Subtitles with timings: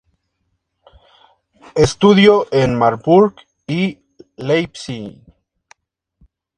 [1.75, 3.35] Estudió en Marburg
[3.67, 3.99] y
[4.35, 5.21] Leipzig.